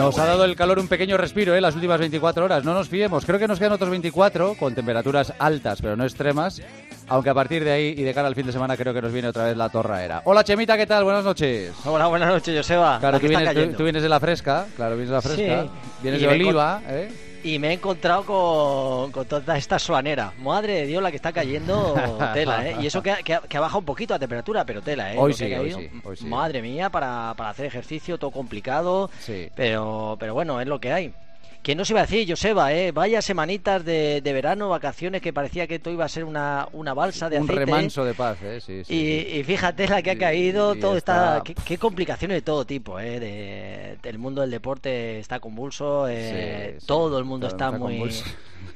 [0.00, 1.60] Nos ha dado el calor un pequeño respiro, ¿eh?
[1.60, 2.64] Las últimas 24 horas.
[2.64, 3.24] No nos fiemos.
[3.24, 6.60] Creo que nos quedan otros 24 con temperaturas altas, pero no extremas.
[7.08, 9.12] Aunque a partir de ahí y de cara al fin de semana creo que nos
[9.12, 10.22] viene otra vez la torraera.
[10.24, 11.04] Hola Chemita, ¿qué tal?
[11.04, 11.72] Buenas noches.
[11.84, 12.98] Hola, buenas noches, Joseba.
[13.00, 13.76] Claro, tú vienes, tú- cayendo.
[13.76, 14.66] tú vienes de la fresca.
[14.76, 15.62] Claro, vienes de la fresca.
[15.62, 15.70] Sí.
[16.02, 17.08] Vienes Y de oliva, ¿eh?
[17.42, 20.32] Y me he encontrado con, con toda esta suanera.
[20.38, 21.94] Madre de Dios, la que está cayendo
[22.34, 22.76] tela, ¿eh?
[22.80, 25.16] Y eso que ha, que que ha bajado un poquito la temperatura, pero tela, ¿eh?
[25.18, 26.26] Hoy sí, hoy sí, hoy sí.
[26.26, 29.10] Madre mía, para, para hacer ejercicio, todo complicado.
[29.20, 29.48] Sí.
[29.54, 31.14] Pero, pero bueno, es lo que hay.
[31.62, 32.90] Que no se iba a decir, Joseba, ¿eh?
[32.90, 36.94] Vaya semanitas de, de verano, vacaciones, que parecía que todo iba a ser una, una
[36.94, 37.62] balsa de Un aceite.
[37.62, 37.66] ¿eh?
[37.66, 38.60] remanso de paz, ¿eh?
[38.64, 38.94] Sí, sí.
[38.94, 41.36] Y, y fíjate la que ha caído, y todo está...
[41.38, 43.20] está- Qué, qué complicaciones de todo tipo, ¿eh?
[43.20, 47.78] De, el mundo del deporte está convulso, eh, todo el mundo está, muy...
[47.98, 48.24] convulso.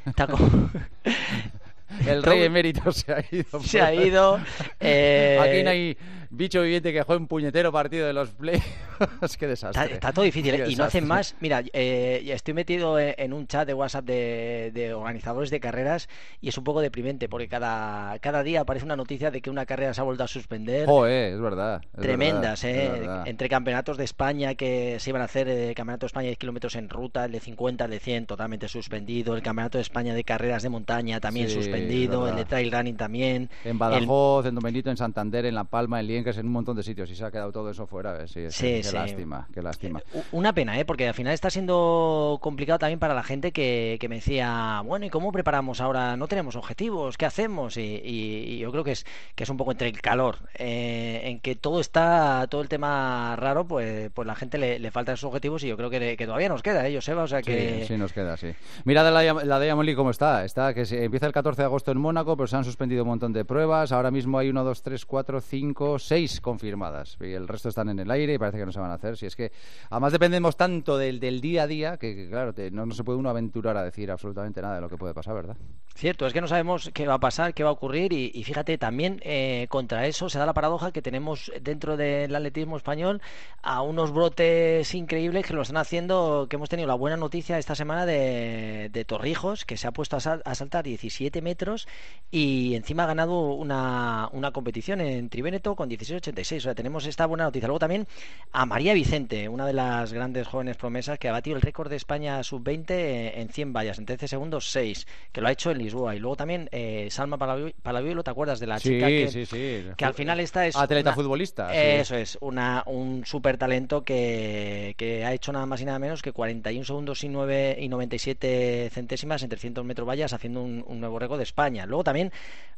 [0.05, 0.71] Está con-
[2.07, 3.61] El rey emérito se ha ido.
[3.63, 4.41] se ha ido.
[4.81, 5.97] eh, Aquí no hay
[6.29, 8.61] bicho viviente que juegue un puñetero partido de los play.
[9.23, 9.83] es que desastre.
[9.85, 10.71] Está, está todo difícil Qué ¿eh?
[10.71, 11.35] y no hacen más.
[11.41, 16.09] Mira, eh, estoy metido en, en un chat de WhatsApp de, de organizadores de carreras
[16.41, 19.67] y es un poco deprimente porque cada, cada día aparece una noticia de que una
[19.67, 20.87] carrera se ha vuelto a suspender.
[20.87, 21.83] Joder, es verdad.
[21.95, 22.85] es tremendas, verdad, ¿eh?
[22.87, 23.23] es verdad.
[23.29, 26.39] Entre campeonatos de España que se iban a hacer, el campeonato de España de 10
[26.39, 30.15] kilómetros en ruta, el de 50, el de 100 totalmente suspendido, el campeonato de España
[30.15, 33.51] de carreras de montaña también Sí, suspendido, el de trail running también.
[33.65, 36.53] En el- Badajoz, en Don Benito, en Santander, en La Palma, en Liencres, en un
[36.53, 37.11] montón de sitios.
[37.11, 38.23] Y se ha quedado todo eso fuera.
[38.23, 40.03] eh, Sí, Sí, qué lástima, qué lástima.
[40.13, 40.85] U- Una pena, ¿eh?
[40.85, 45.07] Porque al final está siendo complicado también para la gente que, que me decía, bueno,
[45.07, 46.17] ¿y cómo preparamos ahora?
[46.17, 47.77] No tenemos objetivos, ¿qué hacemos?
[47.77, 49.05] Y, y- y yo creo que es
[49.35, 53.37] que es un poco entre el calor, eh, en que todo está, todo el tema
[53.37, 56.27] raro, pues, pues la gente le, le falta esos objetivos y yo creo que, que
[56.27, 57.23] todavía nos queda, ¿eh, Joseba?
[57.25, 57.81] O sea que...
[57.81, 58.49] Sí, sí, nos queda, sí.
[58.85, 60.45] Mira la, la Diamond League cómo está.
[60.45, 63.09] Está que se, empieza el 14 de agosto en Mónaco, pero se han suspendido un
[63.09, 63.93] montón de pruebas.
[63.93, 67.17] Ahora mismo hay 1, 2, 3, 4, 5, 6 confirmadas.
[67.21, 69.17] Y el resto están en el aire y parece que no se van a hacer.
[69.17, 69.53] Si es que,
[69.91, 73.31] además, dependemos tanto del, del día a día que, claro, no, no se puede uno
[73.31, 75.57] aventurar a decir absolutamente nada de lo que puede pasar, ¿verdad?
[75.97, 78.79] Cierto, es que no sabemos qué va a pasar, qué va a ocurrir y, fíjate,
[78.79, 83.23] también eh, contra eso se da la paradoja que tenemos dentro del atletismo español
[83.63, 87.77] a unos brotes increíbles que lo están haciendo, que hemos tenido la buena noticia esta
[87.77, 91.87] semana de, de Torrijos, que se ha puesto a, sal- a saltar 17 metros
[92.29, 97.27] y encima ha ganado una, una competición en Triveneto con 16.86, o sea, tenemos esta
[97.27, 97.69] buena noticia.
[97.69, 98.09] Luego también
[98.51, 101.97] a María Vicente, una de las grandes jóvenes promesas que ha batido el récord de
[101.97, 106.15] España sub-20 en 100 vallas, en 13 segundos 6, que lo ha hecho en Lisboa.
[106.15, 109.47] Y luego también eh, Salma Palavi- Palaviolo, ¿te acuerdas de la sí, chica que, sí,
[109.47, 109.85] sí.
[109.97, 111.75] que al final esta es Atleta una- futbolista.
[111.75, 116.23] Eso es, una, un súper talento que, que ha hecho nada más y nada menos
[116.23, 121.01] que 41 segundos y, 9, y 97 centésimas en 300 metros vallas haciendo un, un
[121.01, 121.87] nuevo récord de España.
[121.87, 122.33] Luego también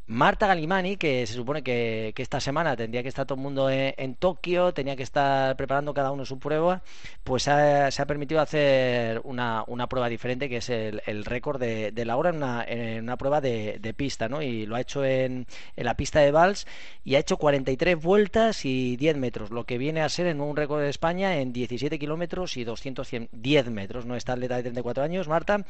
[0.09, 3.69] Marta Galimani, que se supone que, que esta semana tendría que estar todo el mundo
[3.69, 6.83] en, en Tokio, tenía que estar preparando cada uno su prueba,
[7.25, 11.59] pues ha- se ha permitido hacer una, una prueba diferente que es el, el récord
[11.61, 14.43] de, de la hora en una, en una prueba de, de pista, ¿no?
[14.43, 15.47] Y lo ha hecho en,
[15.77, 16.67] en la pista de Vals
[17.05, 20.57] y ha hecho 43 vueltas y 10 metros, lo que viene a ser en un
[20.57, 24.17] récord de España en 17 kilómetros y 210 metros, ¿no?
[24.17, 25.65] Esta atleta de 34 años, Marta,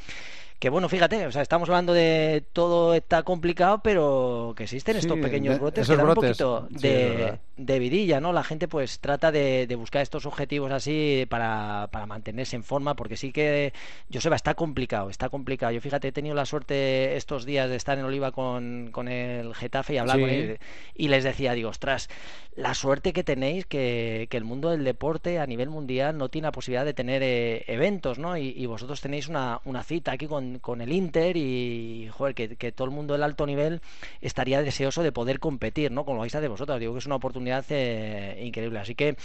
[0.59, 5.01] que bueno, fíjate, o sea, estamos hablando de todo está complicado, pero que existen Sí,
[5.01, 8.33] estos pequeños brotes que dan brotes, un poquito sí, de, de vidilla, ¿no?
[8.33, 12.95] La gente pues trata de, de buscar estos objetivos así para, para mantenerse en forma,
[12.95, 13.71] porque sí que,
[14.11, 15.71] Joseba, está complicado, está complicado.
[15.73, 19.53] Yo fíjate, he tenido la suerte estos días de estar en Oliva con, con el
[19.55, 20.21] Getafe y hablar Sí.
[20.21, 20.59] con él,
[20.95, 22.09] y les decía, digo, ostras,
[22.55, 26.47] la suerte que tenéis que, que el mundo del deporte a nivel mundial no tiene
[26.47, 28.37] la posibilidad de tener eh, eventos, ¿no?
[28.37, 32.55] Y, y vosotros tenéis una, una cita aquí con, con el Inter y, joder, que,
[32.55, 33.81] que todo el mundo del alto nivel
[34.21, 36.05] estaría deseoso de poder competir, ¿no?
[36.05, 36.79] Con lo vais a de vosotros.
[36.79, 38.79] Digo que es una oportunidad eh, increíble.
[38.79, 39.15] Así que,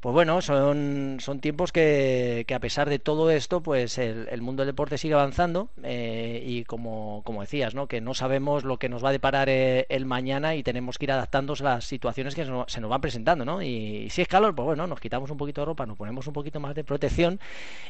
[0.00, 4.62] pues bueno, son, son tiempos que, que a pesar de todo esto, pues el, mundo
[4.62, 7.86] del deporte sigue avanzando eh, y como, como decías, ¿no?
[7.86, 11.06] Que no sabemos lo que nos va a deparar eh, el mañana y tenemos que
[11.06, 12.50] ir adaptándonos a las situaciones que se
[12.80, 13.62] nos, van presentando, ¿no?
[13.62, 16.34] Y, si es calor, pues bueno, nos quitamos un poquito de ropa, nos ponemos un
[16.34, 17.40] poquito más de protección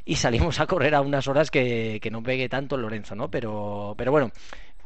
[0.04, 3.30] y salimos a correr a unas horas que, que no pegue tanto Lorenzo, ¿no?
[3.30, 4.30] Pero, pero bueno,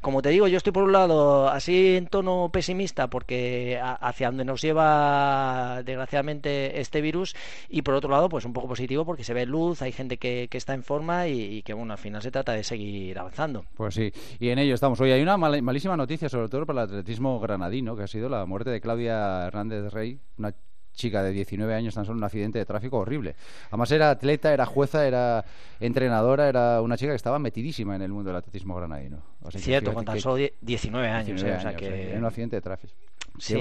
[0.00, 4.44] como te digo, yo estoy por un lado así en tono pesimista porque hacia donde
[4.44, 7.35] nos lleva desgraciadamente este virus
[7.69, 10.49] y por otro lado pues un poco positivo porque se ve luz, hay gente que,
[10.50, 13.64] que está en forma y, que bueno, al final se trata de seguir avanzando.
[13.76, 15.00] Pues sí, y en ello estamos.
[15.00, 18.29] Hoy hay una mal- malísima noticia, sobre todo para el atletismo granadino, que ha sido
[18.29, 20.55] la muerte de Claudia Hernández Rey, una
[20.92, 23.34] chica de 19 años tan solo en un accidente de tráfico horrible.
[23.69, 25.44] Además era atleta, era jueza, era
[25.78, 29.22] entrenadora, era una chica que estaba metidísima en el mundo del atletismo granadino.
[29.42, 31.81] O sea que Cierto, con tan solo die- 19 años, 19 eh, o sea años,
[31.81, 32.12] que...
[32.12, 32.92] en un accidente de tráfico.
[33.38, 33.54] Sí,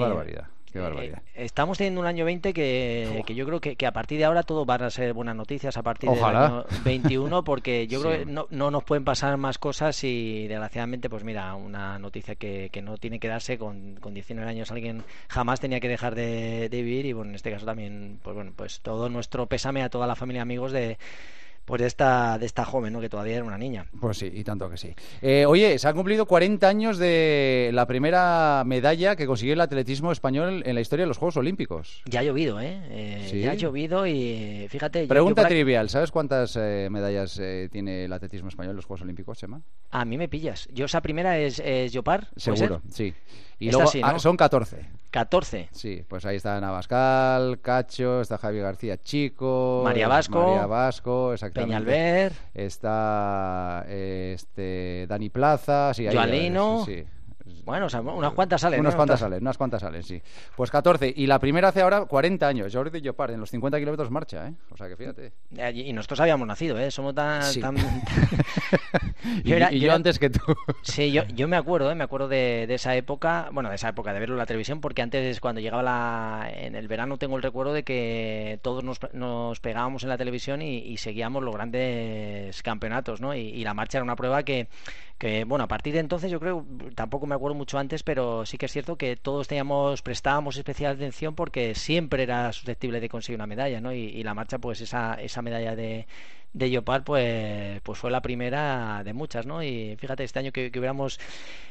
[0.72, 1.22] Qué barbaridad.
[1.34, 4.24] Eh, estamos teniendo un año 20 que, que yo creo que, que, a partir de
[4.24, 8.18] ahora todo van a ser buenas noticias a partir del año 21 porque yo creo
[8.18, 12.70] que no, no, nos pueden pasar más cosas y desgraciadamente pues mira, una noticia que,
[12.70, 16.68] que no tiene que darse con, con 19 años alguien jamás tenía que dejar de,
[16.68, 19.90] de vivir y bueno, en este caso también pues bueno, pues todo nuestro pésame a
[19.90, 20.98] toda la familia y amigos de
[21.70, 23.00] pues de esta, de esta joven, ¿no?
[23.00, 23.86] que todavía era una niña.
[24.00, 24.92] Pues sí, y tanto que sí.
[25.22, 30.10] Eh, oye, se han cumplido 40 años de la primera medalla que consiguió el atletismo
[30.10, 32.02] español en la historia de los Juegos Olímpicos.
[32.06, 32.82] Ya ha llovido, ¿eh?
[32.90, 35.06] eh ya ha llovido y fíjate...
[35.06, 37.40] Pregunta trivial, ¿sabes cuántas eh, medallas
[37.70, 39.62] tiene el atletismo español en los Juegos Olímpicos, Chema?
[39.90, 40.68] A mí me pillas.
[40.72, 42.26] Yo esa primera es, es Yopar.
[42.36, 43.14] Seguro, sí.
[43.60, 44.88] Y luego ah, son 14.
[45.10, 45.68] 14.
[45.70, 51.76] Sí, pues ahí está Navascal, Cacho, está Javi García Chico, María Vasco, María Vasco, exactamente.
[51.76, 56.52] Peñalver, está este Dani Plaza, sí, ahí,
[56.86, 57.04] sí.
[57.64, 58.80] Bueno, unas cuantas salen.
[58.80, 60.20] Unas cuantas salen, unas cuantas salen, sí.
[60.56, 61.12] Pues 14.
[61.16, 62.72] Y la primera hace ahora 40 años.
[62.72, 64.54] Jordi Llopar, en los 50 kilómetros marcha, ¿eh?
[64.70, 65.32] O sea que fíjate.
[65.74, 66.90] Y nosotros habíamos nacido, ¿eh?
[66.90, 67.42] Somos tan...
[69.44, 70.40] yo y, yo, antes que tú.
[70.82, 71.94] sí, yo, yo me acuerdo, ¿eh?
[71.94, 75.02] Me acuerdo de, esa época, bueno, de esa época, de verlo en la televisión, porque
[75.02, 76.50] antes, cuando llegaba la...
[76.52, 80.62] en el verano, tengo el recuerdo de que todos nos, nos pegábamos en la televisión
[80.62, 83.34] y, seguíamos los grandes campeonatos, ¿no?
[83.34, 84.68] y la marcha era una prueba que
[85.20, 86.64] que bueno, a partir de entonces yo creo,
[86.94, 90.94] tampoco me acuerdo mucho antes, pero sí que es cierto que todos teníamos, prestábamos especial
[90.94, 93.92] atención porque siempre era susceptible de conseguir una medalla, ¿no?
[93.92, 96.06] Y, la marcha, pues esa, esa medalla de,
[96.52, 99.62] de Yopal, pues, pues fue la primera de muchas, ¿no?
[99.62, 101.18] Y fíjate, este año que, que hubiéramos,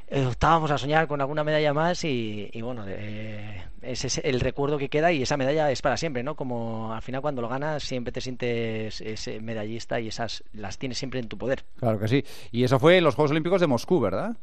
[0.07, 4.89] eh, estábamos a soñar con alguna medalla más y, bueno, ese es el recuerdo que
[4.89, 6.35] queda y esa medalla es para siempre, ¿no?
[6.35, 10.97] Como al final cuando lo ganas siempre te sientes ese medallista y esas las tienes
[10.97, 11.65] siempre en tu poder.
[11.77, 12.23] Claro que sí.
[12.51, 14.37] Y eso fue en los Juegos Olímpicos de Moscú, ¿verdad?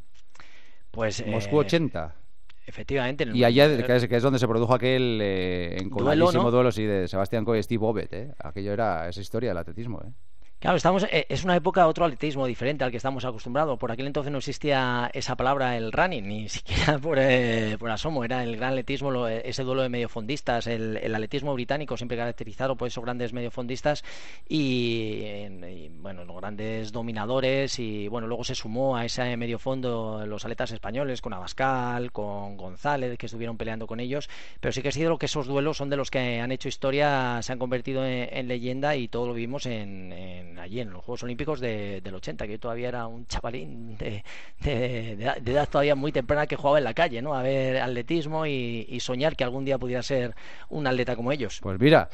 [0.96, 1.24] Pues...
[1.26, 2.06] Moscú 80.
[2.06, 3.26] Eh, efectivamente.
[3.32, 7.58] y allá, que es, donde se produjo aquel eh, enconadísimo duelo, sí, de Sebastián Coe
[7.58, 8.32] y Steve Bobet, ¿eh?
[8.38, 10.10] Aquello era esa historia del atletismo, ¿eh?
[10.58, 13.78] Claro, estamos, eh, es una época, otro atletismo diferente al que estamos acostumbrados.
[13.78, 18.24] Por aquel entonces no existía esa palabra, el running, ni siquiera por, eh, por asomo.
[18.24, 22.88] Era el gran atletismo, ese duelo de mediofondistas, el, el atletismo británico siempre caracterizado por
[22.88, 24.02] esos grandes mediofondistas
[24.48, 27.78] y, y, bueno, los grandes dominadores.
[27.78, 33.18] Y bueno, luego se sumó a ese mediofondo los atletas españoles con Abascal, con González,
[33.18, 34.30] que estuvieron peleando con ellos.
[34.60, 37.40] Pero sí que ha sido que esos duelos son de los que han hecho historia,
[37.42, 40.12] se han convertido en, leyenda y todo lo vimos en
[40.58, 44.24] allí en los Juegos Olímpicos de, del 80, que yo todavía era un chavalín de,
[44.60, 47.34] de, edad todavía muy temprana que jugaba en la calle, ¿no?
[47.34, 50.34] A ver atletismo y, soñar que algún día pudiera ser
[50.68, 51.60] un atleta como ellos.
[51.62, 52.08] Pues mira,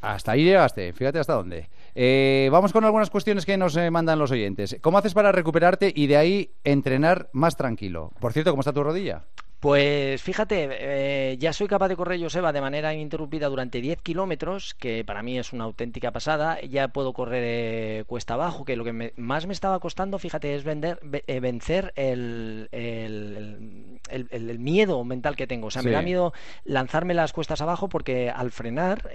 [0.00, 1.68] hasta ahí llegaste, fíjate hasta dónde.
[1.94, 4.76] Eh, vamos con algunas cuestiones que nos eh, mandan los oyentes.
[4.80, 8.12] ¿Cómo haces para recuperarte y de ahí entrenar más tranquilo?
[8.20, 9.24] Por cierto, ¿cómo está tu rodilla?
[9.60, 14.72] Pues fíjate, eh, ya soy capaz de correr, Joseba, de manera ininterrumpida durante 10 kilómetros,
[14.72, 16.58] que para mí es una auténtica pasada.
[16.62, 20.64] Ya puedo correr eh, cuesta abajo, que lo que más me estaba costando, fíjate, es
[20.64, 25.66] vender, eh, vencer el, el, miedo mental que tengo.
[25.66, 26.32] O sea, me da miedo
[26.64, 29.10] lanzarme las cuestas abajo porque al frenar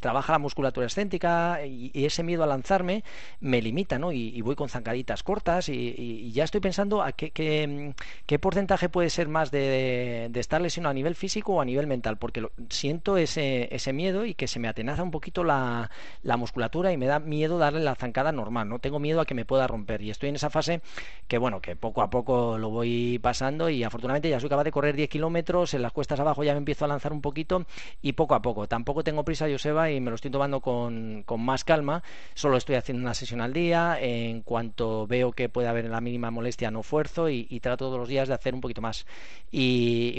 [0.00, 3.04] trabaja la musculatura escéntrica y, ese miedo a lanzarme
[3.38, 4.10] me limita, ¿no?
[4.10, 9.28] Y, voy con zancaditas cortas y, ya estoy pensando a qué, qué porcentaje puede ser
[9.28, 13.74] más de de, estar lesionado a nivel físico o a nivel mental, porque siento ese,
[13.74, 15.90] ese miedo y que se me atenaza un poquito la,
[16.22, 19.34] la, musculatura y me da miedo darle la zancada normal, no tengo miedo a que
[19.34, 20.80] me pueda romper y estoy en esa fase
[21.26, 24.72] que bueno, que poco a poco lo voy pasando y afortunadamente ya soy capaz de
[24.72, 27.66] correr 10 kilómetros, en las cuestas abajo ya me empiezo a lanzar un poquito
[28.02, 31.40] y poco a poco, tampoco tengo prisa Joseba y me lo estoy tomando con, con
[31.40, 32.02] más calma,
[32.34, 36.30] solo estoy haciendo una sesión al día, en cuanto veo que puede haber la mínima
[36.30, 39.06] molestia no fuerzo y, y trato todos los días de hacer un poquito más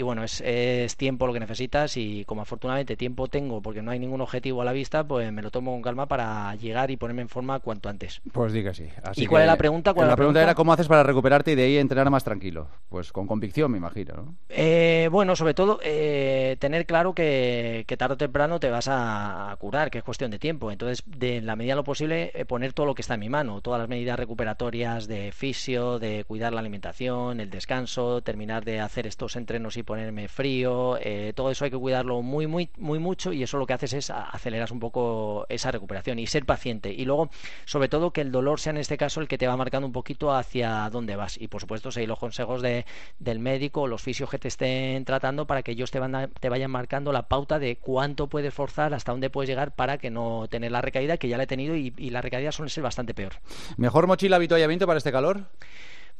[0.02, 3.98] bueno, es, es, tiempo lo que necesitas y como afortunadamente tiempo tengo porque no hay
[3.98, 7.22] ningún objetivo a la vista, pues me lo tomo con calma para llegar y ponerme
[7.22, 8.20] en forma cuanto antes.
[8.32, 8.86] Pues diga sí.
[9.16, 9.92] ¿Y cuál es la pregunta?
[9.94, 12.68] la, pregunta, era cómo haces para recuperarte y de ahí entrenar más tranquilo.
[12.88, 14.34] Pues con convicción, me imagino, ¿no?
[14.48, 19.56] Eh, bueno, sobre todo eh, tener claro que, que, tarde o temprano te vas a,
[19.58, 20.70] curar, que es cuestión de tiempo.
[20.70, 23.28] Entonces, de la medida de lo posible, eh, poner todo lo que está en mi
[23.28, 28.80] mano, todas las medidas recuperatorias de fisio, de cuidar la alimentación, el descanso, terminar de
[28.80, 32.98] hacer estos entrenos y ponerme frío, eh, todo eso hay que cuidarlo muy, muy, muy
[32.98, 36.92] mucho y eso lo que haces es aceleras un poco esa recuperación y ser paciente.
[36.92, 37.30] Y luego,
[37.64, 39.92] sobre todo, que el dolor sea en este caso el que te va marcando un
[39.92, 41.40] poquito hacia dónde vas.
[41.40, 42.84] Y por supuesto, seguir los consejos de,
[43.18, 46.70] del médico los fisios que te estén tratando para que ellos te, van te vayan
[46.70, 50.72] marcando la pauta de cuánto puedes forzar, hasta dónde puedes llegar para que no tener
[50.72, 53.34] la recaída, que ya la he tenido y, y la recaída suele ser bastante peor.
[53.76, 55.46] ¿Mejor mochila habituallamiento para este calor?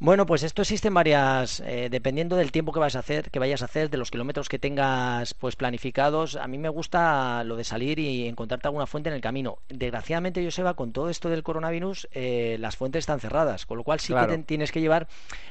[0.03, 3.37] Bueno, pues esto existe en varias, eh, dependiendo del tiempo que vayas a hacer, que
[3.37, 6.37] vayas a hacer, de los kilómetros que tengas pues planificados.
[6.37, 9.59] A mí me gusta lo de salir y encontrarte alguna fuente en el camino.
[9.69, 13.99] Desgraciadamente, Joseba, con todo esto del coronavirus, eh, las fuentes están cerradas, con lo cual
[13.99, 15.07] sí que tienes que llevar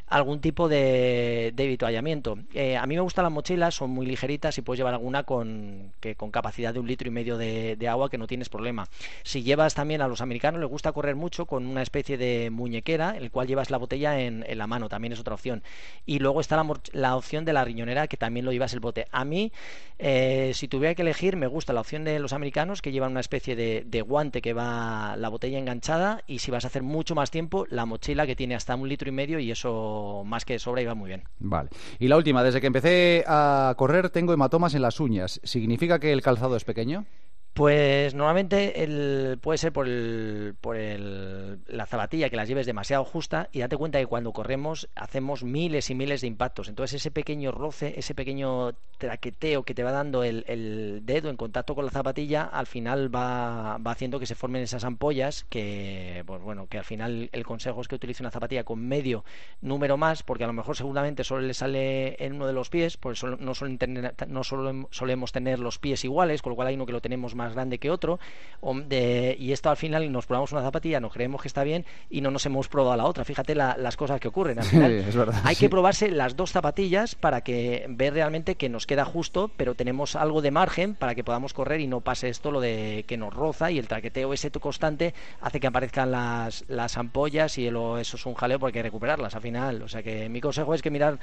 [0.08, 2.44] algún tipo de, de.
[2.54, 5.92] Eh, a mí me gustan las mochilas, son muy ligeritas y puedes llevar alguna con,
[6.00, 8.88] que, con capacidad de un litro y medio de, de agua que no tienes problema.
[9.22, 13.16] Si llevas también a los americanos les gusta correr mucho con una especie de muñequera,
[13.16, 15.62] el cual llevas la botella en en, la mano, también es otra opción.
[16.06, 19.06] Y luego está la, opción de la riñonera, que también lo llevas el bote.
[19.10, 19.52] A mí,
[19.98, 23.20] eh, si tuviera que elegir, me gusta la opción de los americanos, que llevan una
[23.20, 27.30] especie de, guante que va la botella enganchada, y si vas a hacer mucho más
[27.30, 30.82] tiempo, la mochila que tiene hasta un litro y medio, y eso más que sobra
[30.82, 31.22] y va muy bien.
[31.38, 31.68] Vale.
[31.98, 35.40] Y la última, desde que empecé a correr tengo hematomas en las uñas.
[35.44, 37.04] ¿Significa que el calzado es pequeño?
[37.52, 43.04] Pues normalmente el, puede ser por, el, por el, la zapatilla que las lleves demasiado
[43.04, 46.68] justa y date cuenta que cuando corremos hacemos miles y miles de impactos.
[46.68, 51.36] Entonces ese pequeño roce, ese pequeño traqueteo que te va dando el, el dedo en
[51.36, 56.22] contacto con la zapatilla, al final va, va, haciendo que se formen esas ampollas que,
[56.26, 59.24] pues bueno, que al final el consejo es que utilice una zapatilla con medio
[59.60, 62.96] número más, porque a lo mejor seguramente solo le sale en uno de los pies,
[62.96, 66.74] pues no, suelen tener, no solo solemos tener los pies iguales, con lo cual hay
[66.74, 68.18] uno que lo tenemos más grande que otro,
[68.62, 72.30] y esto al final nos probamos una zapatilla, nos creemos que está bien y no
[72.30, 73.24] nos hemos probado la otra.
[73.24, 74.58] Fíjate las cosas que ocurren.
[74.58, 75.04] Al final,
[75.44, 79.74] hay que probarse las dos zapatillas para que ver realmente que nos queda justo, pero
[79.74, 83.16] tenemos algo de margen para que podamos correr y no pase esto lo de que
[83.16, 87.98] nos roza y el traqueteo ese constante hace que aparezcan las, las ampollas y eso
[87.98, 89.82] es un jaleo porque hay que recuperarlas al final.
[89.82, 91.18] O sea que mi consejo es que mirar,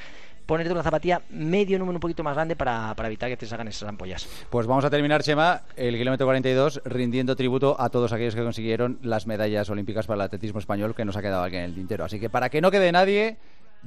[0.46, 3.68] ponerte una zapatilla medio número un poquito más grande para, para evitar que te salgan
[3.68, 4.28] esas ampollas.
[4.50, 8.98] Pues vamos a terminar, Chema, el kilómetro 42 rindiendo tributo a todos aquellos que consiguieron
[9.02, 12.06] las medallas olímpicas para el atletismo español que nos ha quedado aquí en el tintero.
[12.06, 13.36] Así que para que no quede nadie,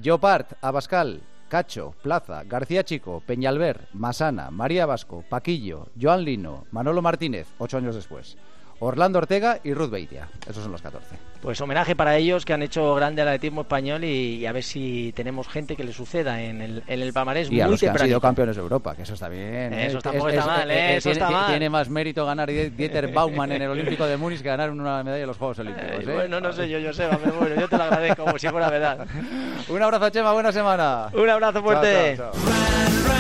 [0.05, 7.47] Jopart, Abascal, Cacho, Plaza, García Chico, Peñalver, Masana, María Vasco, Paquillo, Joan Lino, Manolo Martínez,
[7.57, 8.37] ocho años después.
[8.81, 10.29] Orlando Ortega y Ruth Beitia.
[10.49, 11.17] Esos son los 14.
[11.43, 15.13] Pues homenaje para ellos que han hecho grande el atletismo español y, a ver si
[15.15, 17.99] tenemos gente que le suceda en el, en el palmarés y a los que han
[17.99, 19.73] sido campeones de Europa, que eso está bien.
[19.73, 19.87] ¿eh?
[19.87, 20.97] Eso está mal, ¿eh?
[20.97, 21.47] Eso tiene, está mal.
[21.47, 25.23] Tiene más mérito ganar Dieter Baumann en el Olímpico de Múnich que ganar una medalla
[25.23, 26.07] en los Juegos Olímpicos.
[26.07, 26.13] ¿eh?
[26.13, 28.71] Bueno, no sé yo, yo sé, pero bueno, yo te lo agradezco como si fuera
[28.71, 29.07] verdad.
[29.69, 31.09] Un abrazo, Chema, buena semana.
[31.13, 32.17] Un abrazo fuerte.
[32.17, 33.20] Chao, chao,